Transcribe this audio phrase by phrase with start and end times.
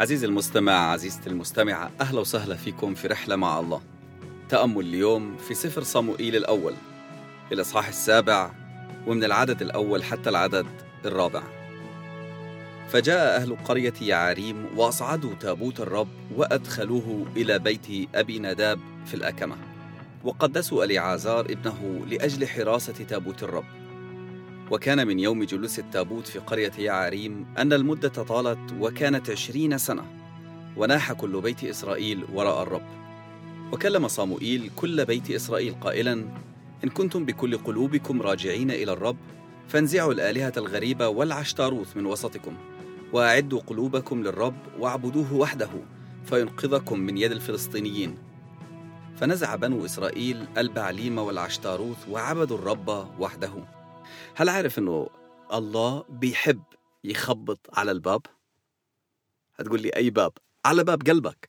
[0.00, 3.80] عزيزي المستمع عزيزتي المستمعة أهلا وسهلا فيكم في رحلة مع الله.
[4.48, 6.74] تأمل اليوم في سفر صموئيل الأول
[7.52, 8.50] الإصحاح السابع
[9.06, 10.66] ومن العدد الأول حتى العدد
[11.04, 11.42] الرابع.
[12.88, 19.56] فجاء أهل قرية يعاريم وأصعدوا تابوت الرب وأدخلوه إلى بيت أبي نداب في الأكمة.
[20.24, 23.85] وقدسوا اليعازار ابنه لأجل حراسة تابوت الرب.
[24.70, 30.04] وكان من يوم جلوس التابوت في قرية يعاريم أن المدة طالت وكانت عشرين سنة.
[30.76, 32.86] وناح كل بيت إسرائيل وراء الرب.
[33.72, 36.12] وكلم صاموئيل كل بيت إسرائيل قائلا
[36.84, 39.16] إن كنتم بكل قلوبكم راجعين إلى الرب
[39.68, 42.56] فانزعوا الآلهة الغريبة والعشتاروث من وسطكم
[43.12, 45.70] وأعدوا قلوبكم للرب واعبدوه وحده
[46.24, 48.18] فينقذكم من يد الفلسطينيين.
[49.16, 53.75] فنزع بنو إسرائيل البعليم والعشتاروث وعبدوا الرب وحده.
[54.34, 55.08] هل عارف إنه
[55.52, 56.62] الله بيحب
[57.04, 58.22] يخبط على الباب؟
[59.56, 60.32] هتقول لي أي باب؟
[60.64, 61.48] على باب قلبك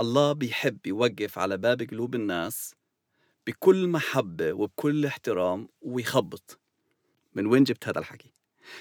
[0.00, 2.74] الله بيحب يوقف على باب قلوب الناس
[3.46, 6.58] بكل محبة وبكل احترام ويخبط
[7.34, 8.32] من وين جبت هذا الحكي؟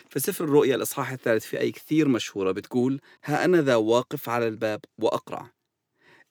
[0.09, 4.47] في سفر الرؤيا الإصحاح الثالث في آية كثير مشهورة بتقول ها أنا ذا واقف على
[4.47, 5.51] الباب وأقرع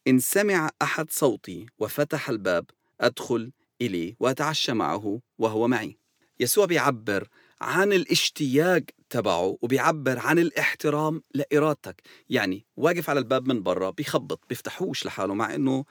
[0.08, 2.64] إن سمع أحد صوتي وفتح الباب
[3.00, 5.98] أدخل إليه وأتعشى معه وهو معي
[6.40, 7.28] يسوع بيعبر
[7.60, 12.02] عن الاشتياق تبعه وبيعبر عن الاحترام لإرادتك.
[12.28, 15.84] يعني واقف على الباب من برا بيخبط بيفتحوش لحاله مع إنه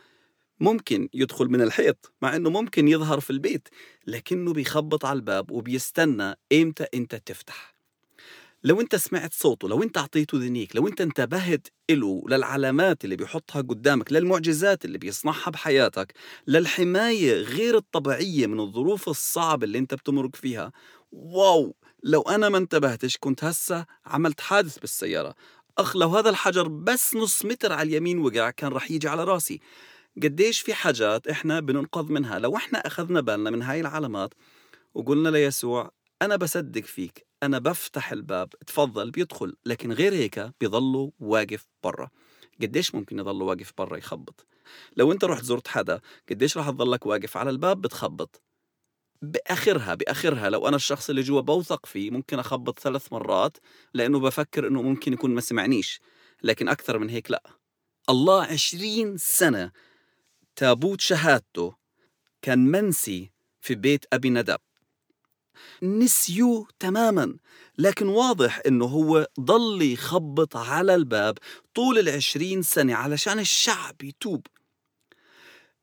[0.59, 3.67] ممكن يدخل من الحيط مع إنه ممكن يظهر في البيت
[4.07, 7.80] لكنه بيخبط على الباب وبيستنى إمتى أنت تفتح.
[8.63, 13.61] لو أنت سمعت صوته لو أنت أعطيته ذنيك لو أنت انتبهت له للعلامات اللي بيحطها
[13.61, 16.13] قدامك للمعجزات اللي بيصنعها بحياتك
[16.47, 20.71] للحماية غير الطبيعية من الظروف الصعبة اللي أنت بتمرق فيها
[21.11, 21.75] واو!
[22.03, 25.35] لو أنا ما انتبهتش كنت هسه عملت حادث بالسيارة.
[25.77, 29.59] أخ لو هذا الحجر بس نص متر على اليمين وقع كان رح يجي على راسي.
[30.23, 34.33] قديش في حاجات إحنا بننقذ منها؟ لو إحنا أخذنا بالنا من هاي العلامات
[34.93, 35.91] وقلنا ليسوع
[36.21, 37.30] أنا بصدق فيك.
[37.43, 42.09] أنا بفتح الباب تفضل بيدخل لكن غير هيك بيضلوا واقف برا.
[42.61, 44.45] قديش ممكن يضل واقف برا يخبط؟
[44.97, 48.41] لو أنت رحت زرت حدا قديش راح تضلك واقف على الباب بتخبط؟
[49.21, 53.57] بآخرها بآخرها لو أنا الشخص اللي جوا بوثق فيه ممكن أخبط ثلاث مرات
[53.93, 56.01] لأنه بفكر إنه ممكن يكون ما سمعنيش.
[56.43, 57.43] لكن أكثر من هيك لا.
[58.09, 59.71] الله عشرين سنة
[60.55, 61.75] تابوت شهادته
[62.41, 63.31] كان منسي
[63.61, 64.59] في بيت أبي ندب.
[65.83, 67.35] نسيوه تماما
[67.77, 71.37] لكن واضح إنه هو ضل يخبط على الباب
[71.73, 74.47] طول العشرين سنة علشان الشعب يتوب.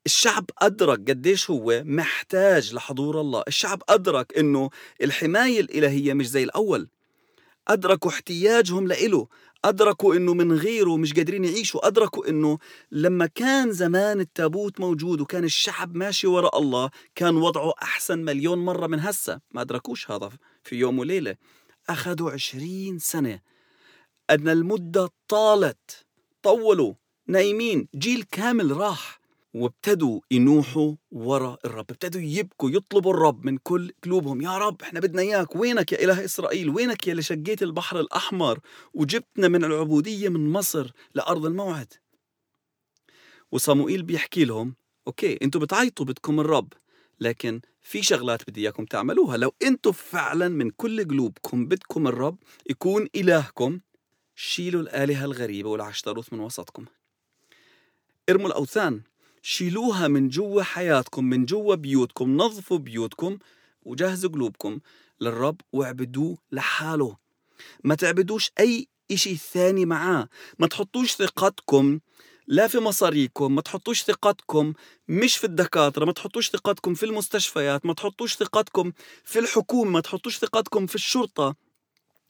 [0.07, 3.43] الشعب أدرك قديش هو محتاج لحضور الله.
[3.49, 4.71] الشعب أدرك أنه
[5.03, 6.89] الحماية الإلهية مش زي الأول.
[7.69, 9.29] أدركوا احتياجهم لإله
[9.65, 12.59] أدركوا إنه من غيره مش قادرين يعيشوا أدركوا إنه
[12.93, 18.87] لما كان زمان التابوت موجود وكان الشعب ماشي وراء الله كان وضعه أحسن مليون مرة
[18.87, 19.41] من هسه.
[19.51, 20.31] ما أدركوش هذا
[20.65, 21.37] في يوم وليلة.
[21.89, 23.41] أخذوا عشرين سنة.
[24.31, 26.07] أن المدة طالت.
[26.43, 26.95] طولوا.
[27.27, 27.89] نايمين.
[27.97, 29.18] جيل كامل راح.
[29.63, 35.23] وابتدوا ينوحوا ورا الرب ابتدوا يبكوا يطلبوا الرب من كل قلوبهم يا رب إحنا بدنا
[35.23, 38.59] إياك وينك يا إله إسرائيل؟ وينك يا اللي شقيت البحر الأحمر
[38.95, 41.93] وجبتنا من العبودية من مصر لأرض الموعد؟
[43.53, 44.75] وصموئيل بيحكي لهم
[45.07, 46.73] أوكي أنتوا بتعيطوا بدكم الرب
[47.21, 49.37] لكن في شغلات بدي إياكم تعملوها.
[49.37, 52.39] لو أنتوا فعلا من كل قلوبكم بدكم الرب
[52.71, 53.81] يكون إلهكم
[54.35, 56.85] شيلوا الآلهة الغريبة والعشتروث من وسطكم.
[58.31, 59.03] ارموا الأوثان.
[59.43, 63.39] شيلوها من جوا حياتكم من جوا بيوتكم نظفوا بيوتكم
[63.83, 64.79] وجهزوا قلوبكم
[65.21, 67.17] للرب واعبدوه لحاله.
[67.85, 70.29] ما تعبدوش أي إشي ثاني معاه.
[70.59, 72.01] ما تحطوش ثقتكم
[72.47, 74.73] لا في مصاريكم ما تحطوش ثقتكم
[75.09, 78.93] مش في الدكاترة ما تحطوش ثقتكم في المستشفيات ما تحطوش ثقتكم
[79.25, 81.57] في الحكومة ما تحطوش ثقتكم في الشرطة.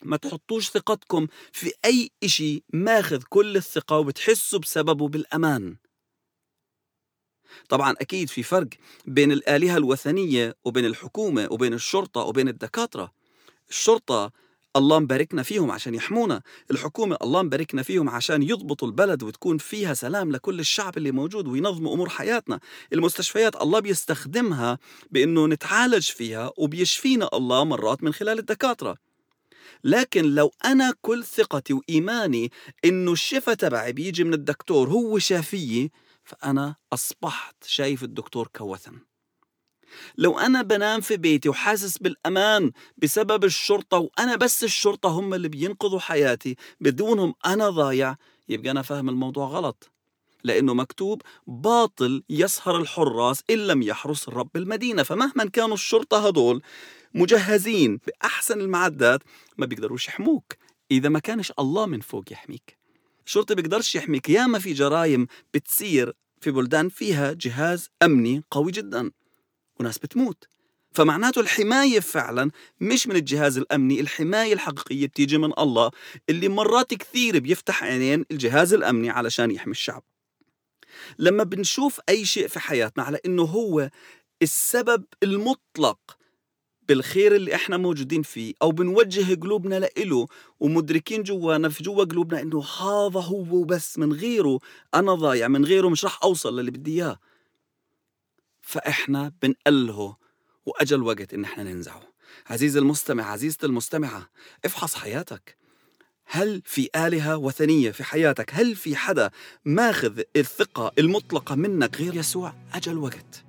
[0.03, 5.77] ما تحطوش ثقتكم في أي إشي ماخذ كل الثقة وبتحسوا بسببه بالأمان.
[7.69, 8.69] طبعا أكيد في فرق
[9.07, 13.13] بين الآلهة الوثنية وبين الحكومة وبين الشرطة وبين الدكاترة.
[13.71, 14.33] الشرطة
[14.77, 20.33] الله مباركنا فيهم عشان يحمونا الحكومة الله مباركنا فيهم عشان يضبطوا البلد وتكون فيها سلام
[20.33, 22.61] لكل الشعب اللي موجود وينظموا أمور حياتنا.
[22.93, 24.79] المستشفيات الله بيستخدمها
[25.11, 28.97] بأنه نتعالج فيها وبيشفينا الله مرات من خلال الدكاترة.
[29.85, 32.53] لكن لو أنا كل ثقتي وإيماني
[32.85, 35.89] إنه الشفاء تبعي بيجي من الدكتور هو شافية
[36.29, 38.99] فأنا أصبحت شايف الدكتور كوثن
[40.19, 46.01] لو أنا بنام في بيتي وحاسس بالأمان بسبب الشرطة وأنا بس الشرطة هم اللي بينقذوا
[46.01, 48.17] حياتي بدونهم أنا ضايع
[48.49, 49.91] يبقى أنا فاهم الموضوع غلط.
[50.45, 56.63] لأنه مكتوب باطل يسهر الحراس إن لم يحرس الرب المدينة فمهما كانوا الشرطة هدول
[57.15, 59.21] مجهزين بأحسن المعدات
[59.59, 60.53] ما بيقدروش يحموك.
[60.91, 62.78] إذا ما كانش الله من فوق يحميك.
[63.29, 69.11] الشرطة بيقدرش يحميك ياما في جرائم بتصير في بلدان فيها جهاز أمني قوي جدا.
[69.81, 70.49] وناس بتموت.
[70.93, 75.91] فمعناته الحماية فعلا مش من الجهاز الأمني الحماية الحقيقية بتيجي من الله
[76.29, 80.03] اللي مرات كثير بيفتح عينين الجهاز الأمني علشان يحمي الشعب.
[81.19, 83.91] لما بنشوف أي شيء في حياتنا على إنه هو
[84.43, 86.18] السبب المطلق
[86.89, 90.27] بالخير اللي إحنا موجودين فيه أو بنوجه قلوبنا لإله
[90.61, 94.59] ومدركين جوانا في جوا قلوبنا إنه هذا هو بس من غيره
[94.95, 97.19] أنا ضايع من غيره مش رح أوصل للي بدي إياه.
[98.61, 100.17] فإحنا بنقلهه
[100.67, 102.03] واجى الوقت إن إحنا ننزعه.
[102.47, 104.29] عزيزي المستمع عزيزتي المستمعة
[104.65, 105.57] افحص حياتك.
[106.25, 109.31] هل في آلهة وثنية في حياتك؟ هل في حدا
[109.65, 113.45] ماخذ الثقة المطلقة منك غير يسوع؟ أجل وقت.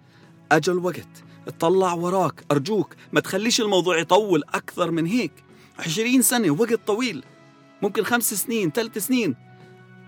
[0.51, 1.29] أجل وقت.
[1.50, 5.31] اطلع وراك أرجوك ما تخليش الموضوع يطول أكثر من هيك.
[5.80, 7.24] عشرين سنة وقت طويل.
[7.81, 9.36] ممكن خمس سنين ثلاث سنين.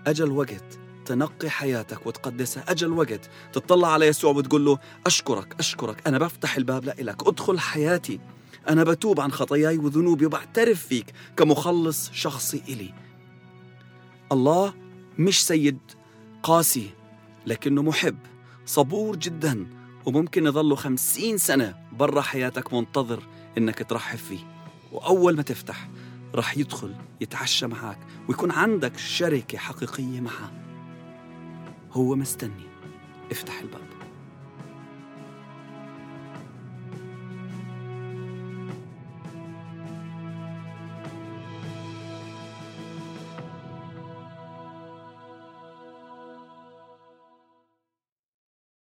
[0.06, 2.64] أجل وقت تنقي حياتك وتقدسها.
[2.68, 6.06] أجل وقت تطلع على يسوع وتقول له أشكرك أشكرك.
[6.06, 8.20] أنا بفتح الباب لإلك أدخل حياتي.
[8.68, 11.06] أنا بتوب عن خطاياي وذنوبي وبعترف فيك
[11.36, 12.94] كمخلص شخصي إلي.
[14.32, 14.74] الله
[15.18, 15.78] مش سيد
[16.42, 16.90] قاسي
[17.46, 18.18] لكنه محب
[18.66, 19.66] صبور جدا.
[20.06, 23.22] وممكن يظلوا خمسين سنة برا حياتك منتظر
[23.58, 24.52] إنك ترحب فيه.
[24.92, 25.88] وأول ما تفتح
[26.34, 30.52] رح يدخل يتعشى معك ويكون عندك شركة حقيقية معه
[31.92, 32.66] هو مستني.
[33.30, 33.91] افتح الباب.